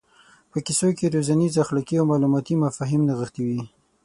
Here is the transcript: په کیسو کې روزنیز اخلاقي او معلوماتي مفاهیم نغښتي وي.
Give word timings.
په 0.51 0.57
کیسو 0.65 0.89
کې 0.97 1.13
روزنیز 1.15 1.53
اخلاقي 1.63 1.95
او 1.97 2.05
معلوماتي 2.11 2.53
مفاهیم 2.63 3.01
نغښتي 3.09 3.41
وي. 3.47 3.59